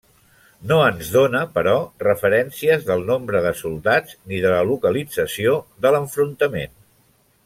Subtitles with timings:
[0.69, 1.73] No ens dóna, però,
[2.05, 6.75] referències del nombre de soldats ni de la localització de l'enfrontament.